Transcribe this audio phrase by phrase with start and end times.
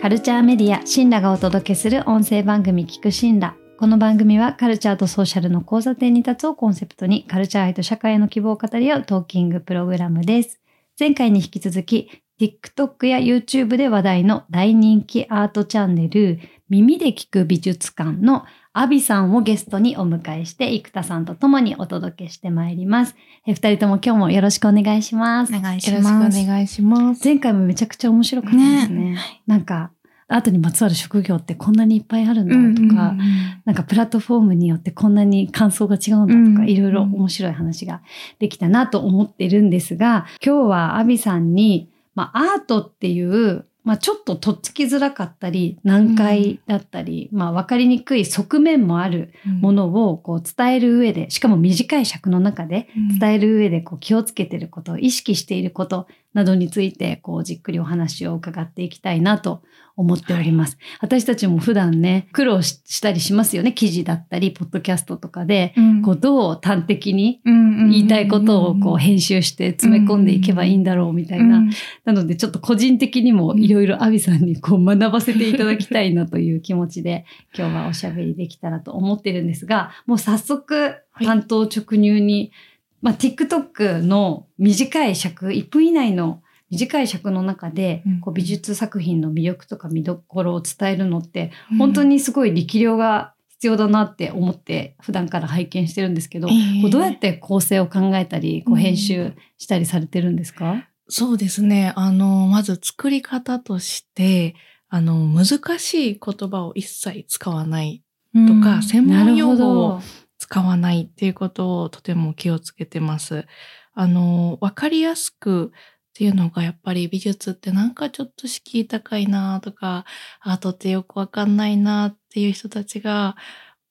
[0.00, 3.54] カルチャーメディアシンラがお届けする音声番組聞くシンラ。
[3.78, 10.58] この番組はカルチャーとソーシャルの交差点に立つをコンセプトにカルチャー愛と社会への希望を語り合うトーキングプログラムです。
[10.98, 16.40] 前回に引き続き TikTok や YouTube で話題の大人気アートチャンネル
[16.70, 23.16] 耳で聞く美術館のアビさんをゲストにお迎えして生田さんと共にお届けしてまいります。
[23.44, 25.52] え二人とも今日もよろしくお願いします。
[25.52, 26.40] お願いしよろしくます。
[26.40, 27.24] お願いします。
[27.24, 29.18] 前回もめちゃくちゃ面白かったですね。
[29.48, 29.90] なんか、
[30.28, 33.16] アートにまつわる職業ってこんなにいっぱいあるんだとか、
[33.64, 38.02] なんかプラットフォームによってこんなに感想が違うんだとか、うんいろいろ面白い話が
[38.38, 52.86] できたなと思ってるんですが、今日はアビさんに、まあ、アートっていう、まあ、ちょっととっつきづらかったり、難解だったり、まあ、わかりにくい側面もあるものをこう伝える上で、しかも短い尺の中で
[53.18, 59.62] 伝える上でこう気をつけてること、意識していることなどについてこうじっくりお話を伺っていきたいなと
[60.00, 60.78] 思っております。
[61.00, 63.72] 私たちも普段ね、苦労ししたりしますよね。
[63.72, 65.74] 記事だったり、ポッドキャストとかで、
[66.04, 71.62] こうどう端的に言いたいことをこう編集して詰め込んでいけばいいんだろうみたいな。
[72.04, 77.24] なのでちょっと個人的にもいろいろアビさんにこう学ばせていただきたいなという気持ちで
[77.56, 82.52] 今日はおしゃべりできたらと思ってるんですが、もう早速はい担当直入に、
[83.00, 88.20] まあ、TikTok の短い尺、1分以内の短い尺の中でうん。
[88.20, 96.54] こう美術作品の魅力とか見どころを伝えるのって本当にすごい力量が必要だなって思って普段から拝見してるんですけど、こ
[96.86, 101.92] うどうやって構成を考えたりこううん編集したりされてるんですか、そうですね。
[101.96, 104.54] あの、まず作り方として、
[104.88, 110.00] あの、難しい言葉を一切使わないとか、専門用語を
[110.40, 113.46] 使わないっていうことをとても気をつけてます。
[113.92, 115.70] あの、わかりやすくっ
[116.14, 120.06] ていうのがやっぱり美術ってなんかちょっと敷居高いなとか、
[120.40, 123.36] アートってよくわかんないなっていう人たちが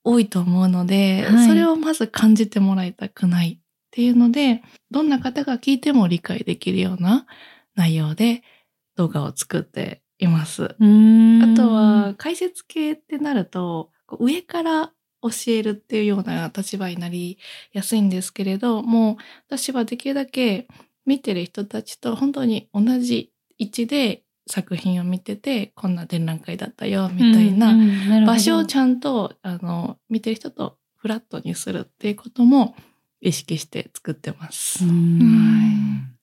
[0.04, 7.28] 多いと思うので、はいそれをまず感じてもらいたくないっていうので、どんな方が聞いても理解できるような
[7.76, 8.42] 内容で
[8.96, 10.64] 動画を作っています。
[10.64, 17.38] あとは解説系ってなると上から教えるっていうような立場になり
[17.74, 19.16] やすいんですけれどもう
[19.48, 20.68] 私はできるだけ
[21.06, 27.76] 見てる人たちと本当に同じ位置で作品を見ててこんな展覧会だったよみたいな
[28.26, 32.76] 場所をちゃんとあの見てる人とフラットにするっていうことも
[33.22, 34.86] 意識して作ってます。
[34.86, 36.19] うん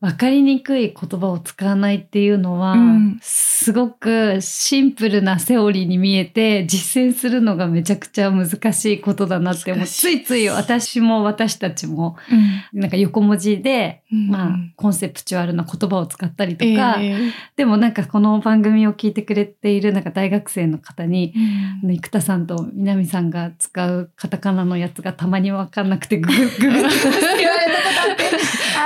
[0.00, 3.18] わかりにくい言葉を使わないっていうのは、うん。
[3.20, 12.16] すごくシンプルなセオリーに見えて実践するのがめちゃくちゃ難しいことだなって思ついつい私も私たちも
[12.72, 14.28] なんか横文字で、うん。
[14.28, 21.34] まあコンセプチュアルな言葉を使ったりとか、えーでもなんかこの番組を聞いてくれているなんか大学生の方に、
[21.82, 26.90] あの生田さんと南さんが使うカタカナのやつがたまに分かんなくてググググっ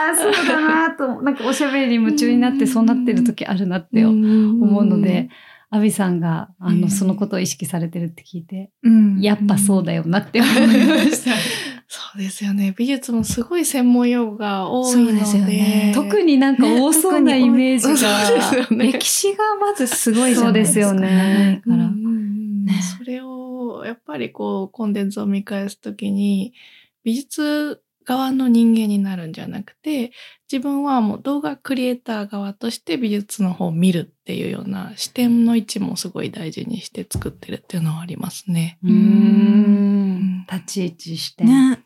[0.08, 5.28] ああそうだなとなんかおしゃべりに夢中になってそうなってる時あるなって思うので、
[5.70, 11.32] アビさんがあの、うんそのことを意識されてるって聞いて、うんやっぱそうだよなって思いました。
[11.88, 12.74] そうですよね。
[12.76, 15.12] 美術もすごい専門用語が多いので。
[15.12, 20.88] ですよね特になんか多そうなイメージが、ねそうですよね歴史がまずすごいじゃないですか。
[20.88, 21.88] そうですよねから。
[21.90, 26.54] ねそれをやっぱりこうコンテンツを見返すときに
[27.04, 30.12] 美術側の人間になるんじゃなくて
[30.50, 38.78] 自分はもう動画クリエイター側として美術の方を見るっていうような視点の位置もすごい大事にして作ってるっていうのはありますね。
[38.84, 41.44] うーん立ち位置して。
[41.44, 41.82] ね。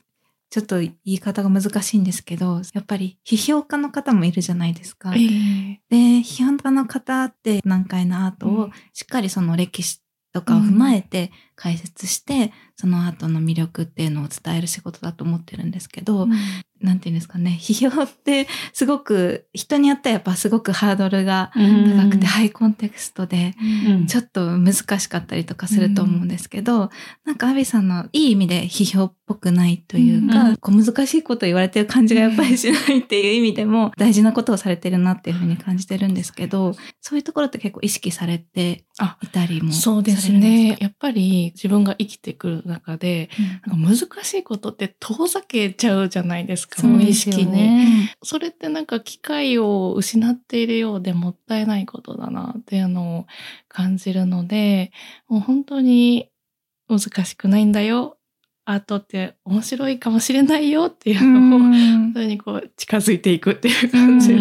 [0.49, 5.13] ちょっと言い方が難しいんですけど、やっぱり批評家の方もいるじゃないですか。
[5.15, 10.01] ええで、批評家の方って難解なアートをうんしっかりその歴史
[10.33, 16.29] とかを踏まえて解説して、そのアートの魅力っていうのを伝える仕事だと思ってるんですけど、
[16.83, 23.55] なんていうんですかね、 批評ってすごく人によってはやっぱすごくハードルが高くてハイコンテクストで、
[23.87, 24.07] うん。
[24.07, 26.91] ちょっと難しかったりとかすると思うんですけど、
[27.25, 30.57] なんかアビさんのいい意味で批評っぽくないというか、うん。
[30.57, 40.77] こう難しいこと言われてる感じがやっぱりしないっていう意味でも大事なことをされてるなっていうふうに感じてるんですけど、そういうところって結構意識されてあいたりもそうですね。
[40.81, 43.29] やっぱり自分が生きてくる中で、
[43.65, 47.53] かなんか難しいことって遠ざけちゃうじゃないですか、無意識に。
[47.53, 48.15] ね。
[48.23, 53.27] それってなんか機会を失っているようでもったいないことだなっていうのを
[53.69, 54.93] 感じるので、
[55.29, 56.29] もう本当に
[56.89, 58.19] 難しくないんだよ。
[58.69, 64.41] アートって面白いかもしれないよっていうのを、本当にこう近づいていくっていう感じで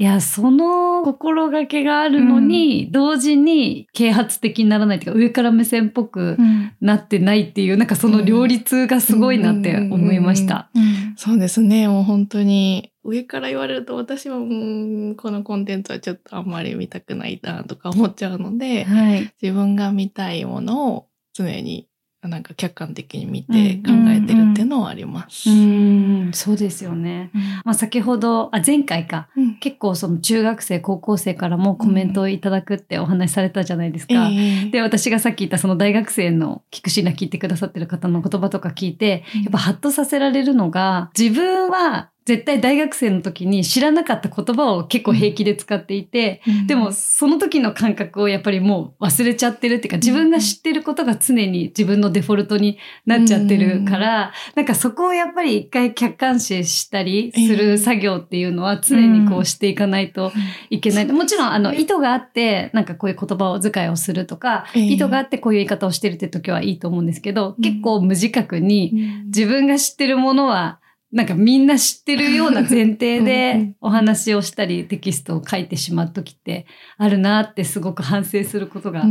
[0.00, 6.38] いや、その心がけがあるのに、同時に啓発的にならないというか、上から目線っぽく
[6.80, 10.70] なってないっていう、なんかその両立がすごいなって思いました。
[11.16, 11.86] そうですね。
[11.86, 19.30] もう本当に、上から言われると私は、うん、このコンテンツはちょっとあんまり見たくないなとか思っちゃうので、はい。
[19.42, 21.89] 自分が見たいものを常に
[22.28, 25.48] なんか客観的に見て考えてるっていうのはあります。
[25.48, 27.30] うん、そうですよね。
[27.64, 29.28] まあ先ほど、あ、前回か。
[29.36, 34.28] うん結構その中学生、高校生からもコメントをいただくってお話しされたじゃないですか。
[34.30, 60.30] ええで、私がさっき言ったその大学生の聞くしな聞いてくださってる方の言葉とか聞いて、うんやっぱハッとさせられるのが、自分は絶対大学生の時に知らなかった言葉を結構平気で使っていて、でも、その時の感覚をやっぱりもう忘れちゃってるっていうか、自分が知ってることが常に自分のデフォルトになっちゃってるから、なんかそこをやっぱり一回客観視したりする作業っていうのは常にこうしていかないと
[60.70, 61.06] いけない。
[61.06, 64.82] もちろん、あの、意図があって、なんかこういう言葉を遣いをするとか、ええ。
[64.84, 67.60] 意図があってこういう言い方をしてるって時はいいと思うんですけど、うん。
[67.60, 70.78] 結構無自覚にうん自分が知ってるものは、
[71.12, 76.66] なんかみんな知ってるような前提で んお話をしたりテキストを書いてしまう時って
[76.98, 79.04] あるなってすごく反省することが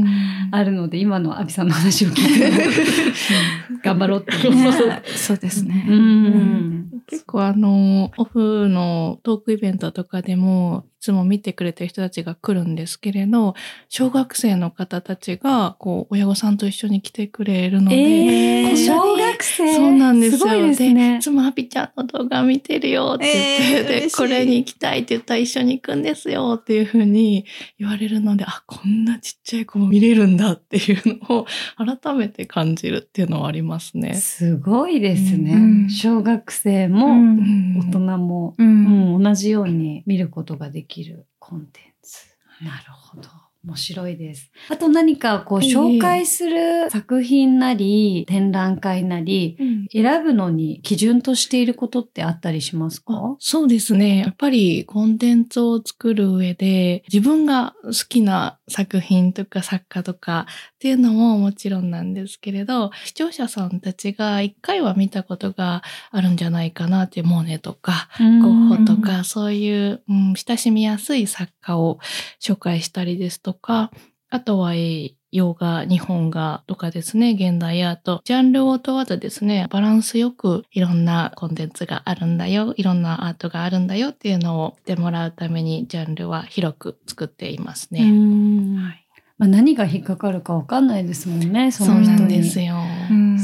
[0.52, 4.32] あるので、今のアビさんの話を聞いて、うん頑張ろうって。
[5.16, 5.86] そうですね。
[5.88, 13.56] うん結構あの、オフのトークイベントとかでも、いつも見てくれてる人たちが来るんですけれど、
[13.88, 19.76] 小学生の方たちが、こう、親御さんと一緒に来てくれるので、えー、小学生。
[19.76, 20.38] そうなんですよ。
[20.40, 21.18] すごいですね。
[21.18, 21.20] い。
[21.20, 24.18] つもアピちゃんの動画見てるよって言って、でえー嬉しい。
[24.18, 27.46] これに行きたいって言ったら一緒に行くんですよっていうふうに
[27.78, 31.46] 言われるので、あ、こんなちっちゃい子も見れるんだっていうのを
[32.02, 34.16] 改めて感じるっていうのはありますね。
[34.16, 35.54] すごいですね。
[35.54, 42.26] うん小学生うもん大人も、ううんん同じように見ることができるコンテンツ。
[42.62, 43.30] なるほど。
[43.66, 44.52] 面白いです。
[44.70, 49.58] あと何かこうええ紹介する作品なり、展覧会なり、
[49.92, 54.20] 選ぶのに基準としていることってあったりしますあかそうですね。
[54.20, 60.46] やっぱりコンテンツを作る上で自分が好きな作品とか作家とか
[60.80, 72.00] っていうのももちろんなんですけれど、視聴者さんたちが一回は見たことがあるんじゃないかなってモーネとかゴッホとかそういう、うん、親しみやすい作家を
[72.42, 73.92] 紹介したりですとか、
[74.30, 88.10] あとは、えー洋画、日本画とかですね、現代アート、ジャンルを問わずですね、バランスよくいろんなコンテンツがあるんだよ、いろんなアートがあるんだよっていうのを知ってもらうために、ジャンルは広く作っていますうね。
[88.10, 88.78] ん。
[88.78, 89.06] はい
[89.40, 92.06] まあ、何が引っかかるかわかんないですもんね、その人に。
[92.06, 92.76] そうなんですよ。
[93.10, 93.40] うん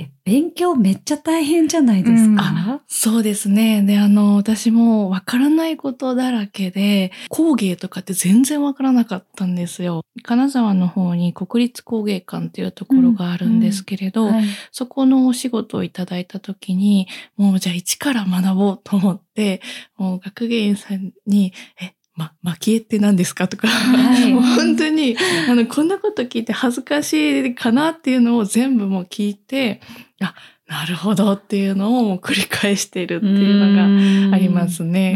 [0.00, 3.82] え、勉強めっちゃ大変じゃないですか、あそうですね。
[3.82, 10.02] で、あの、私もわからないことだらけで、工芸とかって全然わからなかったんですよ。
[10.22, 19.60] 金沢の方に国立工芸館っていうところがあるんですけれど、はいそこのお仕事をいただいたときに、もうじゃあ一から学ぼうと思って、
[19.96, 25.16] もう学芸員さんに、え、ま、蒔絵って何ですかとか、はいもう本当に、
[25.48, 27.12] あの、こんなこと聞いて恥ずかし
[27.46, 29.80] いかなっていうのを全部もう聞いて、
[30.20, 30.34] あ、
[30.66, 35.14] なるほどっていうのをもう繰り返しているっていうのがありますね。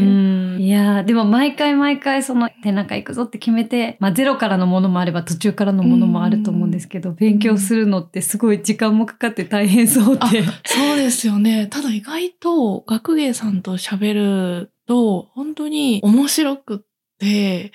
[0.59, 10.42] いやーでも毎回毎回その展覧会行くぞって決めて、まあゼロからのものもあれば途中からのものもあると思うんですけど、勉強するのってすごい時間もかかって大変そうって。
[10.64, 11.66] そうですよね。
[11.66, 16.91] ただ意外と学芸さんと喋ると本当に面白くって、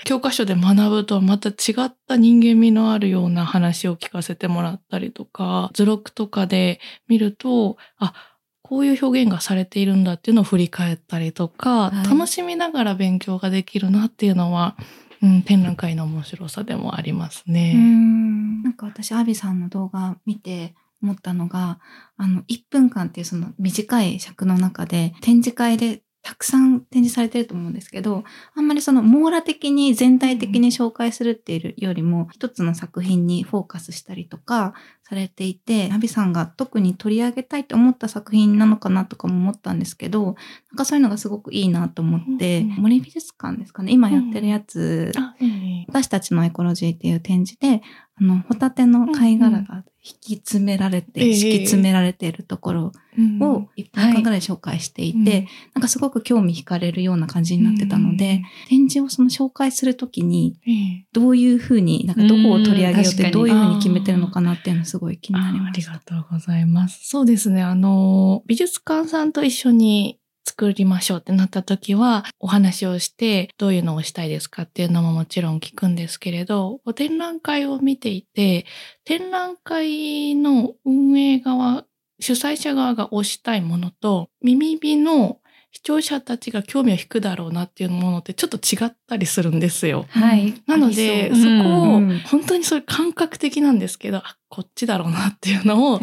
[0.03, 8.13] 教科書で学ぶとはまた違った人間味のあるような話を聞かせてもらったりとか、図録とかで見ると、あ、
[8.61, 14.75] こういう表現がされているんだっていうのを振り返ったりとか、はい楽しみながら勉強ができるなっていうのは、
[15.21, 17.73] うん、展覧会の面白さでもありますうね。
[17.73, 21.79] んなんか私、アビさんの動画見て思ったのが、
[22.17, 34.73] あの、1分間っていうその短い尺の中で展示会でたくさん展示されてると思うんですけど、あんまりその網羅的に全体的に紹介するっていうよりも、一つの作品にフォーカスしたりとか
[35.07, 40.35] されていて、アビさんが特に取り上げたいと思った作品なのかなとかも思ったんですけど、なん
[40.75, 47.81] かそういうのがすごくいいなと思って、うん森美術館ですかね、今やってるやつあ、ええ私たちのエコロジーっていう展示で、
[48.19, 61.05] あの、ホタテの貝殻が引き詰められて、ええ敷き詰められているところうんを1分間ぐらい紹介していて、うんなんかすごく興味惹かれるような感じになってたので、展示をその紹介するときに、ええ。
[61.13, 65.81] どういうふうに、なんかどこを取り上げようってどういうふうに決めてるのかなっていうのすすごい気になりああり。
[65.83, 67.07] がとうございます。
[67.07, 67.61] そうですね。
[67.61, 78.65] あの、美術館さんと一緒に作りましょうってなった時は、お話をして、どういうのをしたいですかっていうのももちろん聞くんですけれど、展覧会を見ていて、
[79.03, 81.85] 展覧会の運営側、
[82.19, 85.39] 主催者側が推したいものと、耳火の
[85.77, 90.07] 視聴者たちが興味を引くだろうなっていうものってちょっと違ったりするんですよ。
[90.09, 90.59] はい。
[90.65, 96.01] なので、そこを、本当にそれ感覚的なんですけど、あ、こっちだろうなっていうのを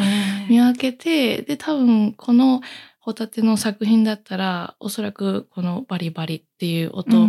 [0.49, 2.61] 見分けて、で、多分この
[3.05, 7.27] ホタテの作品だったら、おそらくこのバリバリっていう音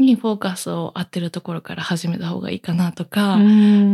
[0.00, 3.38] にフォーカスを当てるところから始めた方がいいかなとか、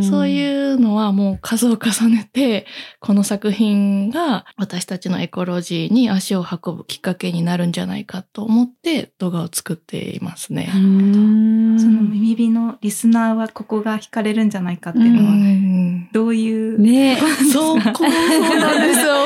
[0.00, 2.64] そういうのはもう数を重ねて、
[3.00, 10.70] この作品が私たちのエコロジーに足を運ぶきっかけになるんじゃないかと思って動画を作っていますね。
[10.72, 16.80] その耳火のリスナーはここが惹かれるんじゃないかっていうのは、どういう。
[16.80, 17.18] ね
[17.52, 19.18] そう、そうなんですよ。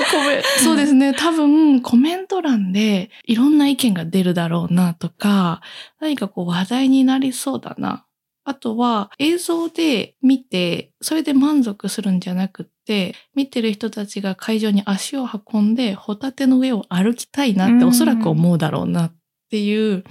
[0.65, 1.15] そうですね。
[1.15, 5.61] 多分コメント欄でいろんな意見が出るだろうなとか、
[6.01, 8.07] 何かこう話題になりそうだな。
[8.45, 19.15] あとは映像で見て、それで満足するんじゃなくって、見てる人たちが会場に足を運んで、ホタテの上を歩きたいなっておそらく思うだろうなっ
[19.51, 20.03] ていう、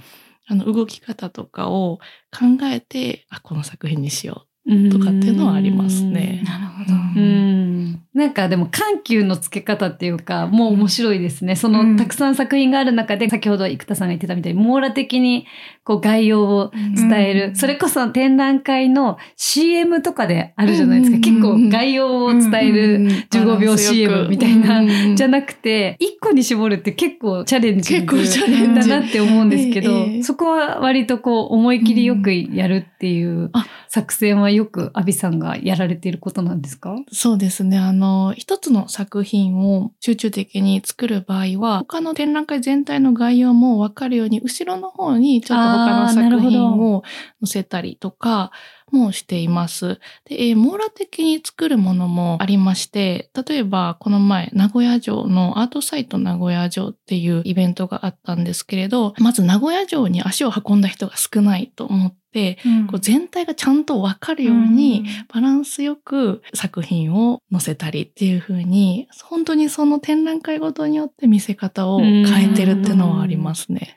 [0.46, 1.98] あの動き方とかを
[2.30, 6.44] 考えて、あ、この作品にしようとかっていうのはありますね。
[6.44, 7.20] なるほど。
[7.20, 7.71] うん
[8.14, 11.56] なんかでも緩急のつけ方っていうか、もう面白いですね。
[11.56, 15.46] そのたくさん作品がある中で、先ほど生田さんが言ってたみたいに、網羅的に
[15.84, 17.56] こう概要を伝える。
[17.56, 21.18] それこそ展覧会の CM とかであるじゃないですか。
[21.18, 22.98] 結構概要を伝える
[23.30, 24.82] 15秒 CM みたいな、
[25.14, 33.50] じゃなくて、1個に絞るって結構チャレンジだなって思うんですけど、そこは割とこう思い切りよくやるっていう
[33.88, 36.96] 作戦はよくアビさんがやられていることなんですか？
[37.10, 37.78] そうですね。
[37.82, 47.02] あの、一つの作品を集中的に作る場合は、他の展覧会全体の概要もわかるように、後ろの方にちょっと他の作品を
[47.44, 48.52] 載せたりとか、
[48.92, 49.98] もしています。
[50.26, 62.21] で、えー、網羅的に作るものもありまして、例えばこの前、名古屋城のアートサイト名古屋城っていうイベントがあったんですけれど、まず名古屋城に足を運んだ人が少ないと思って、
[62.64, 73.96] うん、こう全体がちゃんとわかるように、バランスよく作品を載せたりっていう風に、本当にその展覧会ごとによって見せ方を変えてるっていうのはありますね。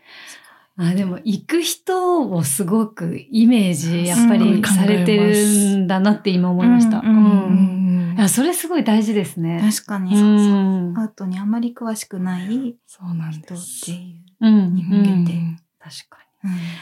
[0.78, 7.02] あでも行く人をすごくイメージやっぱりされてるんだなって今思いました。
[7.02, 9.62] いやそれすごい大事ですね。
[9.62, 10.12] 確かに。
[10.12, 10.94] そうそう。
[10.98, 14.46] アートにあまり詳しくない人っていう。
[14.70, 15.40] に向けて。
[15.80, 16.25] 確かに。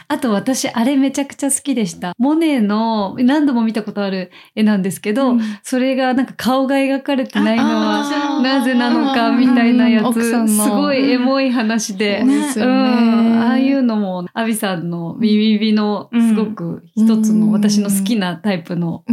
[0.08, 2.14] あと私、あれめちゃくちゃ好きでした。
[2.18, 19.04] モネの何度も見たことある絵なんですけど、うん、それがなんか顔が描かれてないのはなぜなのかみたいなやつ、すごいエモい話で、ね、うん、ああいうのも、アビさんのビビビのすごく一つの私の好きなタイプの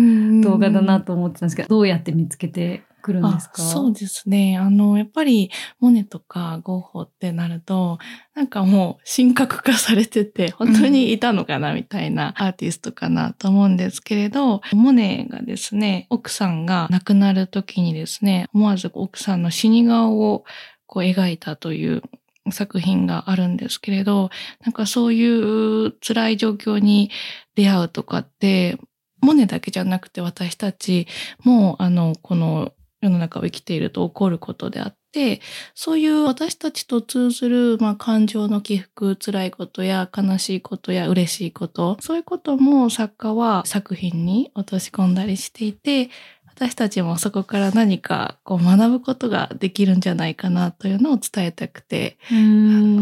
[0.44, 3.62] 動画だなと思ってたんですけど、どうやって見つけて来るんですか？
[3.62, 4.58] そうですね。
[4.58, 7.98] あの、やっぱり、モネとかゴッホってなると、
[8.36, 20.46] なんかもう神格化されてて、本当にいたのかなみたいなアーティストかなと思うんですけれど、モネがですね、奥さんが亡くなる時にですね、思わず奥さんの死に顔を
[20.86, 22.04] こう描いたという
[22.52, 24.30] 作品があるんですけれど、
[24.64, 27.12] なんかそういう辛い状況に
[27.56, 28.78] 出会うとかって、
[29.22, 31.06] モネだけじゃなくて私たち
[31.44, 35.42] も、あの、この世の中を生きていると起こることであって、
[35.76, 46.10] そういう私たちと通ずる、まあ、感情の起伏、辛いことや悲しいことや嬉しいこと、そういうことも作家は作品に落とし込んだりしていて、
[46.54, 52.18] 私たちもそこから何かこう学ぶことができるんじゃないかなというのを伝えたくて、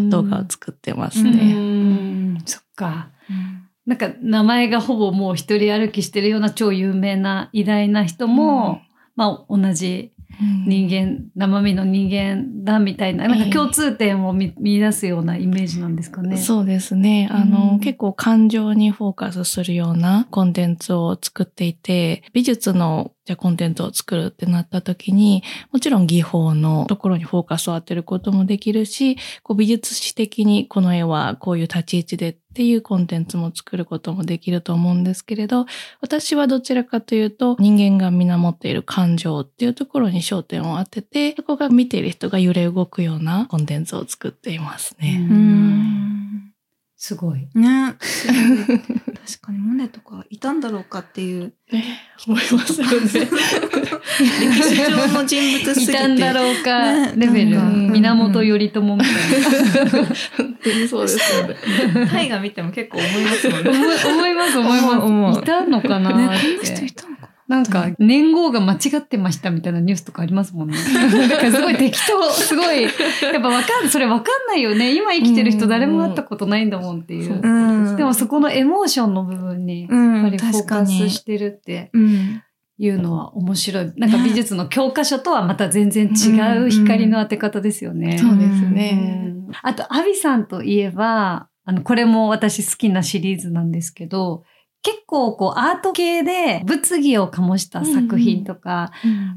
[0.10, 2.40] 動画を作ってますね。
[2.46, 3.10] そっか。
[3.86, 8.82] なんか名前がほぼもう一人歩きしてるような超有名な偉大な人も、
[9.20, 10.14] まあ、同じ
[10.66, 16.38] 人間、うん、生身の人間だみたいな、なんか共通点を見,、見出すようなイメージなんですかね。
[16.38, 17.28] そうですね。
[17.30, 35.66] あの、うん、結構感情にフォーカスするようなコンテンツを作っていて、美術のじゃあコンテンツを作るってなった時に、もちろん技法のところにフォーカスを当てることもできるし、こう美術史的にこの絵はこういう立ち位置でっていうコンテンツも作ることもできると思うんですけれど、
[36.02, 45.26] 私はどちらかというと人間が皆持っている感情っていうところに焦点を当てて、そこが見ている人が揺れ動くようなコンテンツを作っていますね。
[46.98, 47.48] すごい。
[47.56, 47.96] ね。
[47.96, 51.54] 確かにモネとかいたんだろうかっていう。
[51.72, 52.94] ね、思いますよね。
[53.00, 55.92] 歴史上の人物すぎて。
[55.92, 57.58] いたんだろうか、ねレベル。
[57.62, 60.06] 源頼朝みたいな。
[60.38, 61.56] 本当に そうですよね。
[62.12, 63.70] 大河見ても結構思いますもんね。
[63.70, 65.40] 思います、思います。
[65.40, 67.19] いたのかなね、ってこの人いたのか
[67.50, 70.78] なんか、年号が間違ってましたみたいなニュースとかありますもんね。
[71.28, 72.92] だからすごい適当、すごい、やっ
[73.42, 74.96] ぱわかん、それわかんないよね。
[74.96, 77.42] 今生きてる人誰も会ったことないんだもんっていう。
[77.42, 77.50] な。
[77.50, 77.96] うん。
[77.98, 81.26] でもそこのエモーションの部分に、やうん、っぱりフォーカスし。
[81.26, 82.42] てるってうん。
[82.78, 83.92] いうのは面白い。
[83.98, 88.20] なんか美術の教科書とはまた全然違う光の当て方ですよね。
[88.20, 88.92] そうですうね。
[88.94, 94.44] んあと、アビさんといえば、あの、これも私好きなシリーズなんですけど、
[94.82, 98.92] 結構こうアート系で物議を醸した作品とか、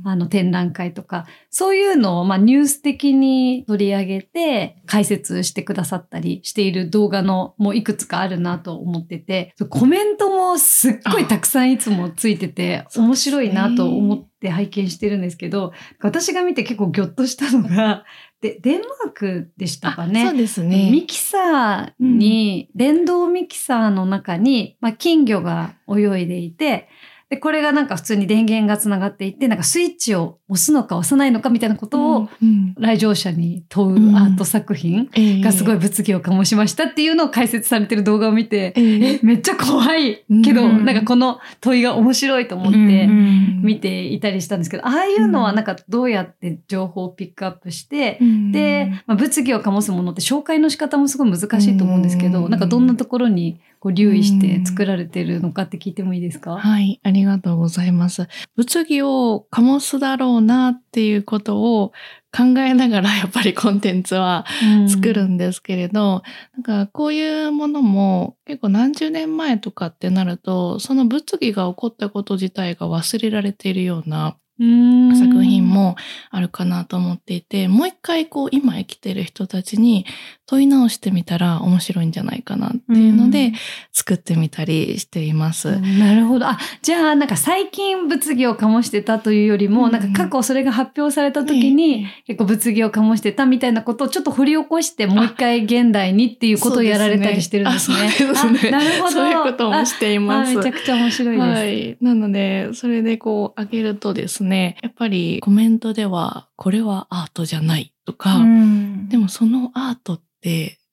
[0.05, 18.05] あの展覧会とか、そういうのをまあニュース的に取り上げて解説してくださったりしている動画のもういくつかあるなと思ってて、コメントもすっごいたくさんいつもついてて面白いなと思って拝見してるんですけど、私が見て結構ギョッとしたのが、
[18.43, 20.27] で、デンマークでしたかね。
[20.27, 20.91] そうですね。
[20.91, 26.89] ミキサーに、電動ミキサーの中に、まあ、金魚が泳いでいて、
[27.33, 35.09] で、これがなんか普通に電源がつながっていて、なんかスイッチを押すのか押さないのかみたいなことをうん来場者に問うアート作品
[35.43, 39.15] がすごい物議を醸しましたっていうのを解説されてる動画を見て、ええ。
[39.15, 43.63] え、めっちゃ怖いけど、うんなんかこの問いが面白いと思っうんてうん。
[43.63, 48.53] 見ていたりしたんですけど、ああいうのはなんかどうやって情報をピックアップして、うん。
[48.53, 52.51] で、まあ、物議を醸すものって紹介の仕方もすごい難しいと思うんですけど、うん。
[52.51, 58.29] なんかどんなところにこう留意して作られてるのかって聞いてもいいですか、はい、ありがとうございます。
[58.55, 61.91] 物議を醸すだろうなっていうことを
[62.33, 64.47] 考えながら やっぱりコンテンツは
[64.87, 66.23] 作るんですけれど、
[66.55, 75.17] なんかこういうものも結構何十年前とかってなると、その物議が起こったこと自体が忘れられているようなうん。
[75.17, 75.97] 作品も
[76.31, 80.07] あるかなと思っていて、もう一回こう今生きてる人たちに
[80.53, 83.53] 問い直してみたら面白いんじゃないかなっていうので
[83.91, 85.71] 作ってみたりしています。
[85.71, 86.47] うんなるほど。
[86.47, 98.11] あ、じゃあなんか最近物議を醸してたというよりも、うんなんか過去それが発表された時に、結構物議を醸してたみたいなことをちょっと掘り起こしてもう一回現代にっていうことをやられたりしてるんですね。
[98.11, 98.69] そうですね。
[98.69, 99.11] あなるほど。
[99.11, 100.55] そういうこともしています。
[100.55, 101.49] めちゃくちゃ面白いです。
[101.49, 101.97] はい。
[102.03, 110.32] なので、それでこう、上げるとですね、やっぱりコメントでは、これはアートじゃないとか、うんでもそのアートって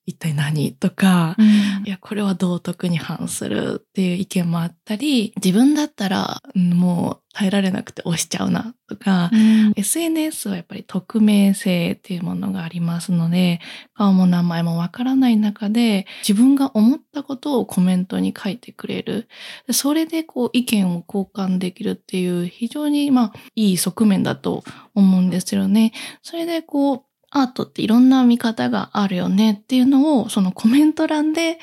[0.06, 9.30] 一体何とか、うんいや、これは道徳に反するっていう意見もあったり、自分だったら、うんもう耐えられなくて押しちゃうなとか、
[9.76, 13.60] SNS はやっぱり匿名性っていうものがありますので、
[13.94, 19.28] 顔も名前もわからない中で、自分が思ったことをコメントに書いてくれる。
[19.68, 25.92] でそれでこう意見を交換できるっていう非常にまあいい側面だと思うんですよね。
[26.22, 31.58] それでこう、アートっていろんな見方があるよねっていうのをそのコメント欄で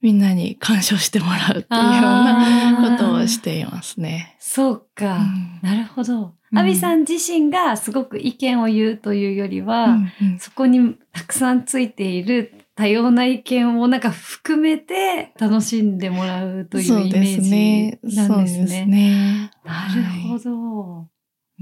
[0.00, 4.36] みんなに鑑賞してもらうっていうようなことをしていますね。
[4.40, 5.16] そうか。
[5.16, 6.20] うんなるほど。
[6.22, 18.86] うんアビさん自身がすごく意見を言うというよりは、うんうんそこにたくさんついている多様な意見をなんか含めて楽しんでもらうというイメージなんですそうですね。
[18.86, 19.50] ね。
[19.64, 21.06] なるほど。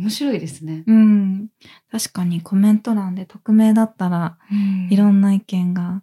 [0.00, 0.82] 面白いですね。
[0.86, 1.48] うん。
[1.92, 4.38] 確かにコメント欄で匿名だったら、
[4.88, 6.02] いろんな意見が、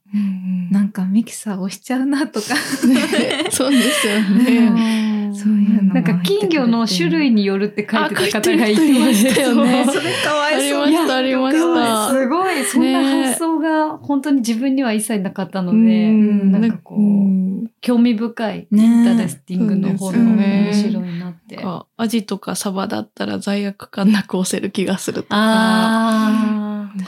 [0.72, 2.56] ななんかミキサー押しちゃうなとか。
[3.50, 5.07] そうですよね。
[5.34, 9.96] そういうのなんか金魚の種類によるって書いてた方がいて、ましたよねそう。
[9.96, 10.82] それかわいそう。
[10.84, 12.10] ありましたありました。
[12.10, 17.72] すごい、そんなね発想が本当に自分には一切なかったので、うんなんかこう、うん。
[17.82, 21.63] 興味深いね interesting の方の面白いなって。
[21.98, 25.36] アジとかサバだったら罪悪感なく押せる気がするとか、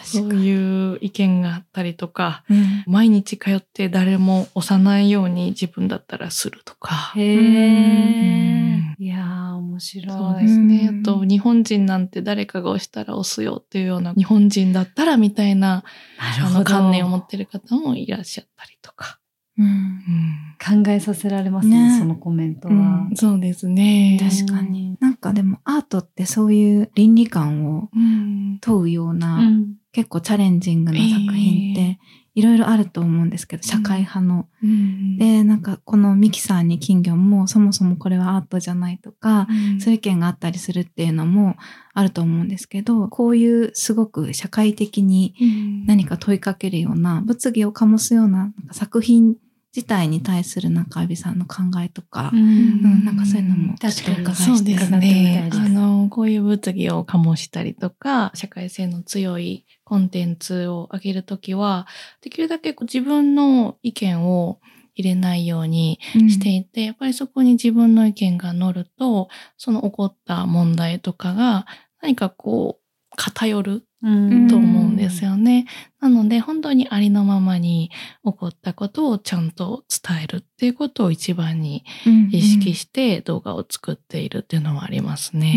[0.04, 7.14] そういう意見があったりとか、うん毎日通って誰も押さないように自分だったらするとか。
[7.16, 8.96] へうんえ。
[9.00, 10.18] いやー、面白い。
[10.18, 10.90] そうですね。
[10.92, 15.84] うんあと、日本人なんて誰かが押したら押すよっていうような、日本人だったらみたいな、
[16.18, 19.19] あの観念を持ってる方もいらっしゃったりとか。
[19.64, 22.74] うん考えさせられますね、ねそのコメントは。
[22.74, 22.78] う
[23.14, 24.20] んそうですね。
[24.22, 24.98] 確かに。
[25.00, 28.58] なんかでもアートってそういう倫理観をうん。
[28.62, 29.76] 問うよううな、ん。
[29.92, 32.00] 結構チャレンジングな作品って
[32.36, 34.48] いろいろあると思うんですけど、社会派の。
[34.64, 41.56] うん、で、なんかこのミキサーに金魚もそもそもこれはアートじゃないとか、うんそういう意見があったりするっていうのも
[41.94, 49.36] あると思うんですけど、こういうすごく社会的にうん何か問いかけるような、物議を醸すようななんか作品
[49.76, 52.40] 自体に対するなんかアビさんの考えとか、うん。
[52.40, 54.18] うんなんかそういうのも確かに。
[54.18, 54.86] お伺いそうです。
[54.86, 55.50] 伺ってみたいね。
[55.50, 55.52] で。
[55.52, 61.88] すあの、こういう物議を醸したりとか、社会性の強いコンテンツを上げるときは、
[62.22, 64.60] できるだけこう自分の意見を
[64.96, 71.66] 入れないようにしていて、やっぱりそこに自分の意見が乗ると、その起こった問題とかが
[72.02, 72.84] 何かこう、
[73.16, 74.08] 偏るうんと
[74.56, 75.66] 思うんですよね。
[76.00, 77.92] なので、本当にありのままに
[78.24, 81.84] 起こったことをちゃんと伝えるっていうことを一番に
[82.32, 85.54] 意識して動画を作っているっていうのはありますね。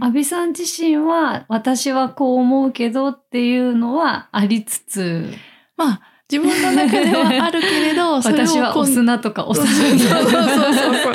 [0.00, 5.34] 安倍さん自身は私はこう思うけどっていうのはありつつ。
[5.76, 6.00] まあ、
[6.30, 11.14] 自分の中ではあるけれど、 それを私は押すなとか押そうさそうそうないそうそう。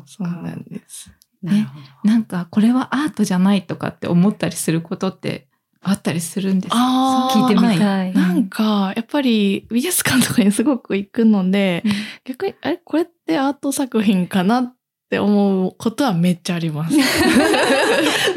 [0.06, 1.12] そうそうかなんです。
[1.42, 5.48] なるほどなんかこれはアートじゃないとかって思ったりすることって
[5.82, 7.30] あったりするんですか？
[7.32, 8.14] 聞いてみないたい。
[8.14, 11.92] なんか、やっぱり美術館とかにすごく行くので、うん
[12.26, 12.78] 逆に、あれ？
[12.84, 14.76] これってアート作品かなっ
[15.10, 16.96] て思うことはめっちゃあります。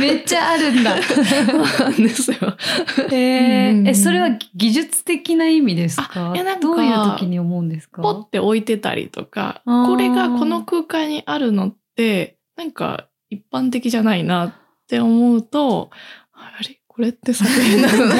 [0.01, 1.03] めっちゃあるんだ。
[1.03, 1.23] そう
[1.89, 2.39] なんですよ。
[2.43, 2.47] う
[3.11, 3.15] ん。
[3.15, 6.33] ええ、それは技術的な意味ですか？
[6.33, 8.03] あいやなんかどういう時に思うんですか？
[8.03, 14.53] ポッて置いてたりとか、これがこの空間にあるのって、なんか一般的じゃないなっ
[14.89, 15.91] て思うと、
[16.33, 16.77] あれ？
[16.93, 18.11] これって作品なのっ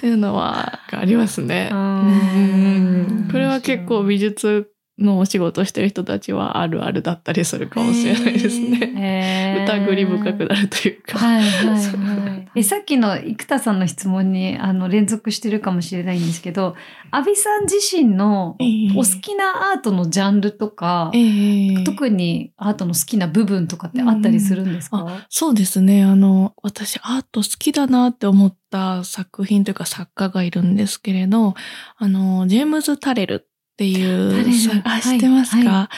[0.00, 1.70] ていうのはありますね。
[1.72, 3.28] うん。
[3.32, 9.66] これは結構美術のお仕事してる人たちはあるあるだったりするかもしれないですね。
[9.66, 11.18] 疑り深くなるというか。
[11.18, 12.48] はいはいはい。
[12.54, 16.76] え、さっきの生田さんの質問にあの連続してるかもしれないんですけど、
[17.10, 26.04] 阿部さん自身のええお好きなアートのジャンルとか、ええ特にアートの好きな部分とかってあったりするんですか、そうですね。
[26.04, 31.54] あの、私アート好きだなって思った作品というか作家がいるんですけれど、
[31.98, 35.90] あの、ジェームズ・タレルっていう知ってますか、は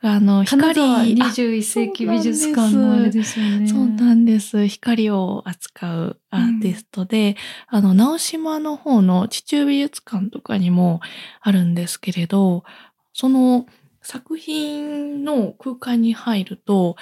[0.00, 3.68] あの、金沢光、あ21世紀美術館のあれですよね。
[3.68, 4.66] そうなんです。
[4.66, 11.00] 光を扱うアーティストで、あの、直島の方の地中美術館とかにも
[11.42, 12.64] あるんですけれど、
[13.12, 13.66] その
[14.00, 16.96] 作品の空間に入ると、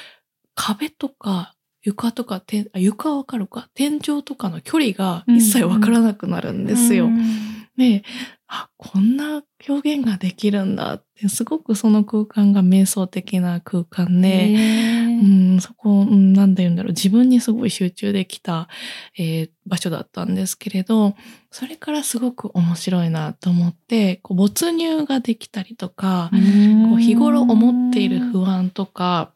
[0.57, 2.43] 壁とか床とか、
[2.75, 7.11] 床はわかるか、天井とかの距離が一切わからなくなるんですよ。
[7.77, 8.03] で、
[8.57, 18.69] あ、こんな表現ができるんだって、すごくその空間が瞑想的な空間で、へうーん、そこ、うん、なんて言うんだろう、自分にすごい集中できた、
[19.19, 21.15] えー場所だったんですけれど、
[21.51, 29.33] それからすごく面白いなと思って、こう没入ができたりとか、こう日頃思っている不安とか、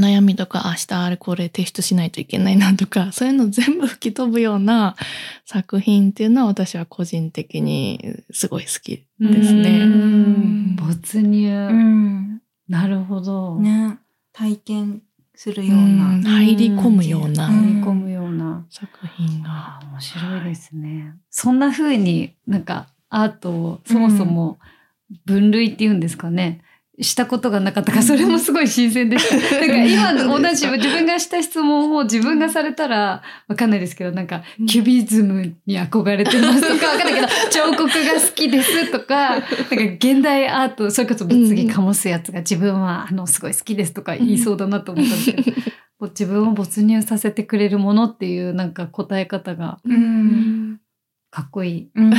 [0.00, 4.96] 悩みとか、明日あれこれ提出しないといけないなとか、 そういうの全部吹き飛ぶような
[5.44, 9.86] 作品っていうのは私は個人的にすごい好きですね。
[10.76, 13.58] 没入、うんなるほど。
[13.58, 13.98] ね
[14.32, 15.02] 体験
[15.34, 16.16] するよううな。
[16.16, 18.64] ん入り込むような入り込むような。
[18.70, 19.48] 作品が。
[19.48, 21.14] あ面白いですね。
[21.30, 24.58] そんな風になんかアートをそもそも
[25.24, 26.62] 分類っていうんですかね。
[27.00, 29.36] したことがなかったから、それもすごい新鮮でした。
[29.60, 37.88] なんか今の同じ自分がした質問を自分がされたらわかんないですけど、なんかキュビズムに憧れてますとかわかんないけど、彫刻が
[38.20, 39.46] 好きですとか、なんか
[39.94, 45.52] 現代アート、それこそ物議醸すやつが自分はあのすごい好きですとか言いそうだなと思ったんですけど、
[46.08, 50.80] 自分を没入させてくれるものっていうなんか答え方がうん
[51.30, 51.90] かっこいい。
[51.94, 52.16] うん あ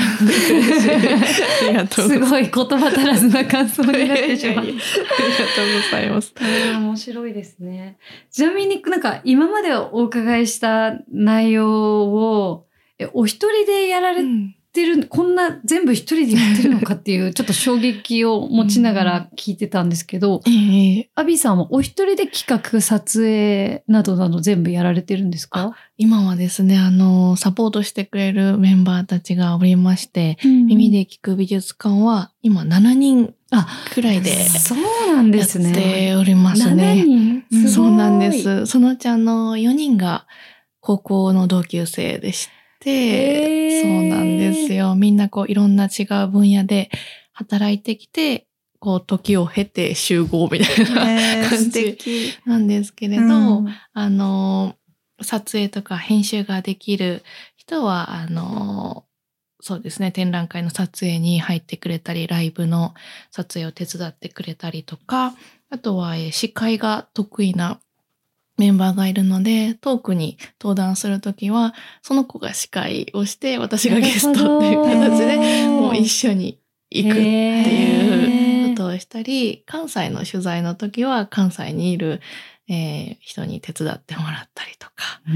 [1.68, 2.30] りがとうございます。
[2.30, 4.58] すごい言葉足らずな感想になってしまう。
[4.60, 6.34] ありがとうございます。
[6.80, 7.98] 面白いですね。
[8.32, 12.68] ちなみになんか今までお伺いした内容を
[13.00, 14.24] えお一人でやられ
[14.72, 25.76] てる、こんな全部一人でやってるのかっていう ちょっと衝撃を持ちながら聞いてたんですけど、ええアビさんはお一人で企画、撮影などなど全部やられてるんですか？
[25.98, 35.74] 今はですね、あの、サポートしてくれるメンバーたちがおりまして、耳で聞く美術館は今7人あくらいでそうなんでやっすね。
[35.74, 37.44] ております7ね。
[37.68, 38.66] そうなんです。
[38.66, 40.26] そのうちあの4人が
[40.80, 42.48] 高校の同級生でし
[42.82, 44.96] て、そうなんですよ。
[44.96, 46.90] みんなこういろんな違う分野で
[47.32, 48.48] 働いてきて、
[48.80, 50.86] こう時を経て集合みたい
[51.42, 52.34] な 感じ敵。
[52.46, 53.28] なんですけれど、う
[53.64, 54.76] んあの、
[55.22, 57.24] 撮影とか編集ができる
[57.56, 59.06] 人は、あの、
[59.60, 62.96] そうですね、展覧会の撮影に入ってくれたり、ライブの
[63.30, 65.36] 撮影を手伝ってくれたりとか、
[65.70, 67.80] あとは、えー司会が得意な
[68.62, 76.60] メンバーがいるので、トークに登壇するときは、その子が司会をして、私がゲストっていう形で、もう一緒に
[76.92, 82.22] 行くっていうことをしたり、関西の取材の時は関西にいる、
[82.70, 85.34] えー人に手伝ってもらったりとか、と、あ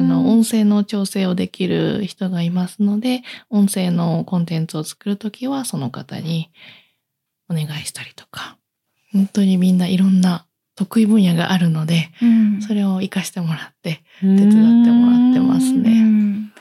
[0.00, 6.52] の、音声の調整をできる人がいますので、音声のコンテンツを作るときはその方に
[7.50, 8.56] お願いしたりとか、
[9.12, 12.62] 本当にみんないろんな得意分野があるので、うん。
[12.62, 15.90] それを活かしてもらって、手伝ってもらってますね。
[15.90, 16.52] うん。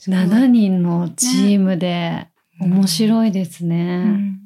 [0.00, 2.28] 7人のチームで
[2.60, 4.02] 面白いですね。
[4.06, 4.38] うん。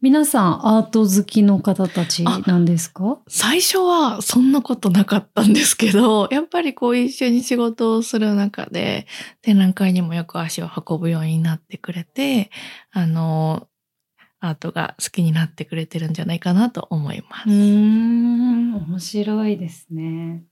[0.00, 3.20] 皆さんアート好きの方たちなんですか？
[3.26, 9.06] 最初はそんなことなかったんですけど、 やっぱりこう一緒に仕事をする中で、
[9.40, 12.50] 展覧会にもよく足を運ぶようになってくれて、
[12.92, 13.66] あの、
[14.40, 17.48] アートが好きになってくれてるんじゃないかなと思います。
[18.74, 20.44] 面白いですね。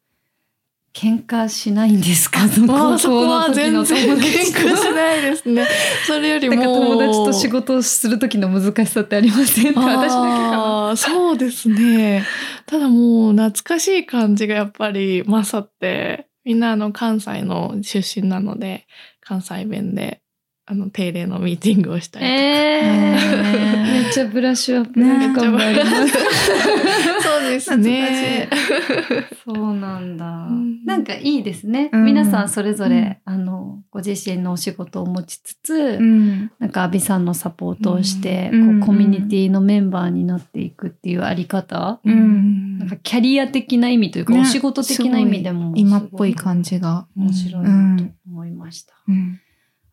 [0.94, 2.46] 喧嘩しないんですか？
[2.46, 5.66] そまあそこは全然喧嘩しないですね。
[6.06, 6.56] それよりも。
[6.56, 12.26] なんか友達と仕事をする時の難しさってありませんって私だけかそうですね。
[12.66, 18.86] ただもう懐かしい感じがやっぱり勝って、みんなあの関西の出身なので、
[19.22, 20.20] 関西弁で
[20.64, 22.34] あの定例のミーティングをしたりとか。
[22.36, 25.34] えー、めっちゃブラッシュアップね。
[25.34, 26.12] 感があります。
[27.20, 28.48] そうですね。
[29.44, 30.46] そうなんだ。
[30.46, 30.84] ん。
[30.84, 31.90] なんかいいですね。
[31.92, 32.04] うん。
[32.04, 36.52] 皆さんそれぞれ、あの、ご自身のお仕事を持ちつつ、うん。
[36.60, 38.80] なんかアビさんのサポートをして、うん。
[38.80, 42.78] こうコミュニティのメンバーになっていくっていうあり方、うん。
[42.78, 44.40] なんかキャリア的な意味というか、ね。
[44.40, 47.08] お仕事的な意味でも、今っぽい感じが。
[47.16, 48.94] 面白いなと思いました。
[49.08, 49.40] うん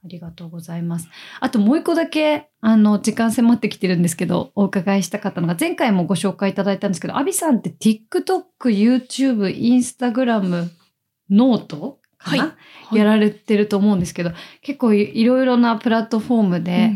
[0.04, 1.10] ありがとうございます。
[1.42, 10.70] あともう一個だけ、あの、時間迫ってきてるんですけど、お伺いしたかったのが、前回もご紹介いただいたんですけど、 Aviさんって TikTok、YouTube、Instagram、
[11.30, 12.54] noteかな、はい
[12.92, 16.92] やられてると思うんですけど、結構いいろいろなプラットフォームで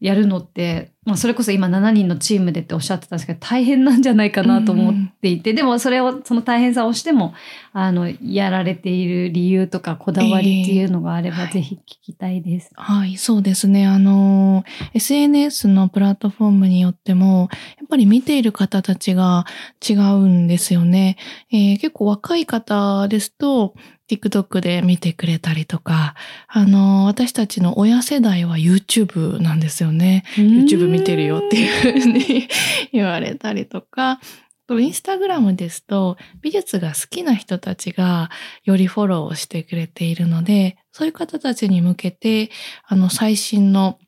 [0.00, 7.34] やるのって、まあそれこそ今7人のチームでっておっしゃってたんですけど、大変なんじゃないかなと思っていて、でもそれを、その大変さをしても、
[7.72, 12.70] あの、やられている理由とかこだわりっていうのがあれば、えーぜひ聞きたいです。
[12.74, 13.86] はい、そうですね。
[13.86, 19.46] あの、SNS のプラットフォームによっても、やっぱり見ている方たちが
[19.88, 21.16] 違うんですよね。
[21.52, 23.74] えー結構若い方ですと、
[24.10, 26.14] TikTok で見てくれたりとか、
[26.48, 30.24] あの、私たちの親世代は YouTube なんですよね。
[30.36, 32.48] YouTube 見てるよっていうふうに
[32.92, 34.20] 言われたりとか、
[34.66, 38.30] とインスタグラムですと美術が好きな人たちが
[38.64, 42.50] よりフォローをしてくれているので、そういう方たちに向けて、
[42.84, 43.98] あの最新の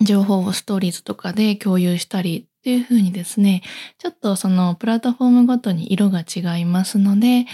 [0.00, 3.62] 情報をストーリーズとかで共有したりっていうふうにですね、
[3.98, 7.46] ちょっとそのプラットフォームごとに色が違いますので、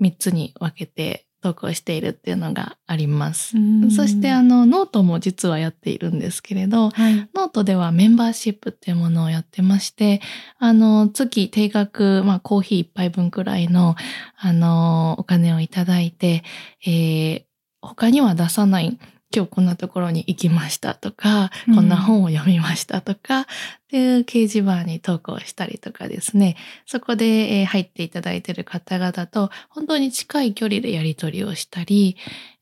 [0.00, 3.56] 3つに分けて投稿しているっていうのがあります。
[3.56, 7.28] うんそしてあのノートも実はやっているんですけれど、はい。
[7.34, 10.20] ノートではメンバーシップっていうものをやってまして、
[10.58, 13.94] あの、月定額、まあコーヒー一杯分くらいの、
[14.36, 16.42] あの、お金をいただいて、
[16.84, 17.48] えー
[17.80, 18.98] 他には出さない、
[19.34, 21.74] 今日こんなところに行きましたとか、うん。
[21.74, 23.44] こんな本を読みましたとか、っ
[23.88, 32.16] ていう掲示板に投稿したりとかですね、そこで、えー入っていただいている方々と、本当に近い距離でやり取りをしたり、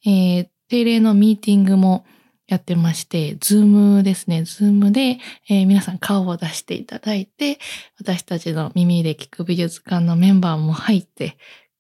[0.04, 2.04] えー定例のミーティングも
[2.48, 7.58] やってまして、ズームですね、ズームで、えー皆さん顔を出していただいて、
[8.00, 11.36] 私たちの耳で聞く美術館のメンバーも入って、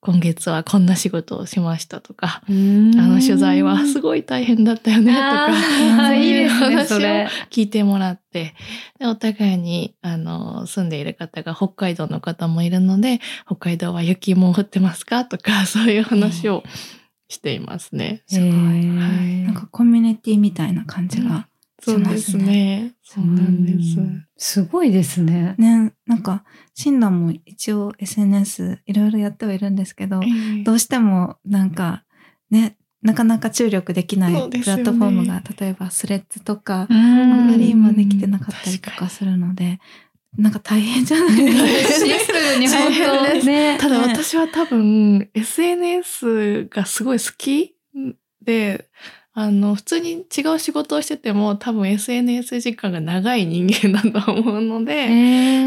[0.06, 5.48] 今月はこんな仕事をしましたとか、ああの取材はすごい大変だったよねとか、
[6.08, 6.98] そういう話を。
[7.50, 8.54] 聞いてもらって、
[9.00, 16.62] でお互いに、あの、住んでいる方が北海道の方もいるので、北海道は雪も降ってますかとか、 そういう話を
[17.28, 18.22] していますね。
[18.28, 18.50] すごい。
[18.50, 21.48] なんかコミュニティみたいな感じが。
[21.82, 22.94] そうですね。
[23.02, 23.98] そうなんです。
[23.98, 25.54] うんすごいですね。
[25.56, 30.20] ね、なんか、診断も一応 SNS いろいろやってはいるんですけど、
[30.64, 32.04] どうしてもなんか
[32.50, 39.80] ね、なかなか注力できないプラットフォームが、例えばスレッズとか、ああんまり今できてなかったりとかするので、
[40.36, 42.06] なんか大変じゃないですか。
[42.06, 43.78] シンプルに本大変です当ね。
[43.78, 47.74] ただね私は多分 SNS がすごい好き
[48.42, 48.88] で、
[49.38, 55.08] あの、普通に違う仕事をしてても多分 SNS 時間が長い人間だと思うので、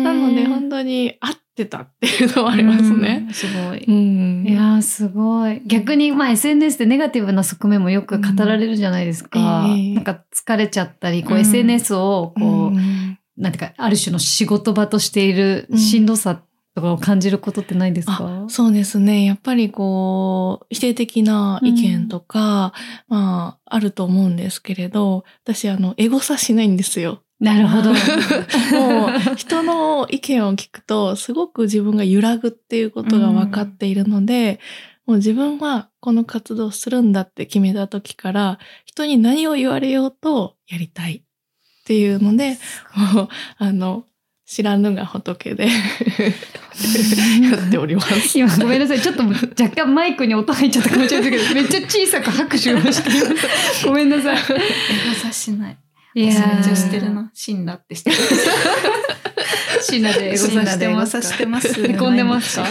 [0.04, 3.26] なので本当に合ってたっていうのはありますね。
[3.28, 3.34] うん。
[3.34, 3.86] すごい。
[3.88, 4.48] うん。
[4.48, 5.62] いやーすごい。
[5.68, 9.66] 逆に、まあ SNS でネガティブな側面もよく語られるじゃないですか。
[9.66, 16.42] うんええなんか疲れちゃったり、こううん SNS をこう、うんなんていうか、ある種の仕事場としているうんしんどさと
[16.80, 18.18] とかを感じることってないですか？
[18.46, 19.26] あそうですね。
[19.26, 22.74] やっぱりこう、否定的な意見とか、
[23.08, 27.24] まあ、あると思うんですけれど、私、あの、エゴサしないんですよ。
[27.40, 27.92] なるほど。
[28.78, 34.60] もう、人の意見を聞くと、すごく自分が揺らぐっていうことが分かっているので、
[35.06, 41.22] もう自分はこの活動をするんだって決めた時から、人に何を言われようとやりたいっ
[41.86, 42.58] ていうので、
[43.16, 44.04] もう、あの、
[44.50, 45.72] 知らぬが仏で や
[47.68, 48.40] っております。
[48.40, 49.00] 今ごめんなさい。
[49.00, 53.86] ちょっと若干マイクに音入っちゃったかもしれないけど、 めっちゃ小さく拍手をしています。
[53.86, 54.38] ごめんなさい。
[54.38, 55.78] エゴサしない。
[56.16, 57.14] いめっちーゃしてる。
[57.14, 57.30] な。
[57.32, 58.16] 死んだってしてる。
[59.82, 62.64] シナでエゴサしてますしてますへこんでますか？
[62.64, 62.66] い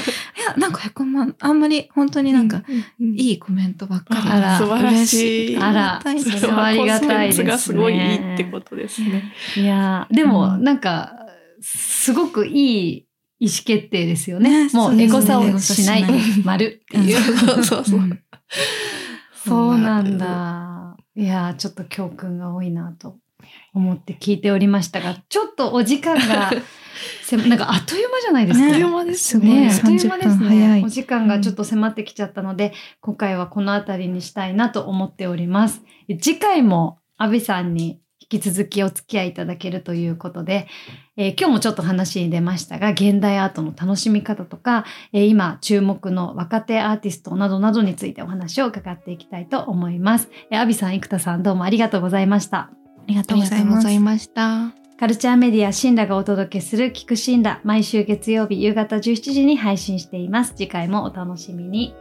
[0.46, 2.62] や、なんかへこまん、あんまり本当になんか、
[3.00, 4.20] いいコメントばっかり。
[4.30, 5.56] あら素晴らしい。
[5.56, 9.32] あらそれはありがたいですがすごいいいってことですね。
[9.56, 11.17] いやーでも、うんなんか、
[11.60, 13.08] すごくいい
[13.40, 14.68] 意思決定ですよね。
[14.72, 16.04] もうエゴサをしない。
[16.44, 17.36] 丸っていう。
[17.36, 17.84] そうそう
[19.44, 19.78] そう。
[19.78, 20.96] なんだ。
[21.14, 23.16] いやーちょっと教訓が多いなと
[23.74, 26.50] 思って聞いておりましたが、ちょっとお時間が、
[27.22, 28.66] せなんかあっという間じゃないですか。
[28.66, 29.68] ねあっという間ですね、ね。
[29.70, 30.80] あっという間です30分早ね。
[30.80, 35.82] いお時間がちょっと迫ってきちゃったので、今回はこの辺りにしたいなと思っております。
[36.20, 40.66] 次回もアビさんに引き続きお付き合いいただけるということで、
[41.16, 50.28] えー今日もちょっと話に出ましたが、現代アートの楽しみ方とか、えー今注目の若手アーティストなどなどについてお話を伺っていきたいと思います。
[50.50, 52.58] えーアビさん、生田さんどうもありがとうございました。
[52.58, 52.70] あ
[53.06, 53.56] りがとうござ。
[53.56, 53.64] い
[53.98, 54.72] ました。
[54.98, 60.54] カルチャーメディアシンラがお届けする聞くシンラ毎週月曜日夕方17時に配信しています。
[60.54, 61.94] 次回もお楽しみに。